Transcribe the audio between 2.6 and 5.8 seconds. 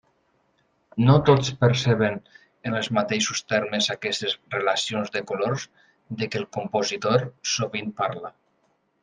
en els mateixos termes aquestes relacions de colors